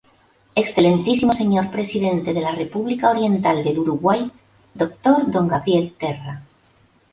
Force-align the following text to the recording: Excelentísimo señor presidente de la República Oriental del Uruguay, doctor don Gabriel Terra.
Excelentísimo 0.61 1.31
señor 1.31 1.69
presidente 1.69 2.33
de 2.33 2.41
la 2.41 2.49
República 2.55 3.11
Oriental 3.11 3.63
del 3.63 3.77
Uruguay, 3.77 4.31
doctor 4.73 5.29
don 5.29 5.47
Gabriel 5.47 5.93
Terra. 5.93 6.41